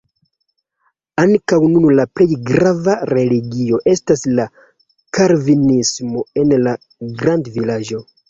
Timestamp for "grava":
2.47-2.95